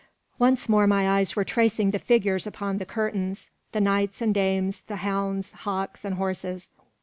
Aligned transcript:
Once 0.39 0.67
more 0.67 0.87
my 0.87 1.07
eyes 1.07 1.35
were 1.35 1.43
tracing 1.43 1.91
the 1.91 1.99
figures 1.99 2.47
upon 2.47 2.79
the 2.79 2.87
curtains: 2.87 3.51
the 3.71 3.79
knights 3.79 4.19
and 4.19 4.33
dames, 4.33 4.81
the 4.87 4.95
hounds, 4.95 5.51
hawks, 5.51 6.03
and 6.03 6.15
horses. 6.15 6.69